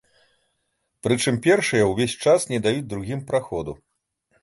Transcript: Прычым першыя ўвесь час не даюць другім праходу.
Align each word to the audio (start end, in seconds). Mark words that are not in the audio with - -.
Прычым 1.09 1.35
першыя 1.45 1.83
ўвесь 1.91 2.17
час 2.25 2.49
не 2.55 2.59
даюць 2.67 2.89
другім 2.97 3.19
праходу. 3.33 3.81